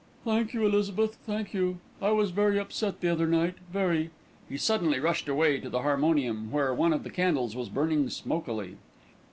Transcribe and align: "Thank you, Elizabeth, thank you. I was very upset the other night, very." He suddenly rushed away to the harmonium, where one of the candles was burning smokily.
"Thank 0.25 0.55
you, 0.55 0.65
Elizabeth, 0.65 1.19
thank 1.27 1.53
you. 1.53 1.77
I 2.01 2.09
was 2.09 2.31
very 2.31 2.59
upset 2.59 3.01
the 3.01 3.09
other 3.09 3.27
night, 3.27 3.53
very." 3.71 4.09
He 4.49 4.57
suddenly 4.57 4.99
rushed 4.99 5.29
away 5.29 5.59
to 5.59 5.69
the 5.69 5.83
harmonium, 5.83 6.49
where 6.51 6.73
one 6.73 6.91
of 6.91 7.03
the 7.03 7.11
candles 7.11 7.55
was 7.55 7.69
burning 7.69 8.09
smokily. 8.09 8.77